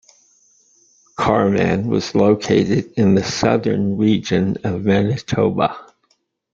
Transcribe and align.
Carman 1.15 1.87
was 1.87 2.15
located 2.15 2.91
in 2.97 3.13
the 3.13 3.23
southern 3.23 3.97
region 3.97 4.55
of 4.63 4.83
Manitoba. 4.83 5.77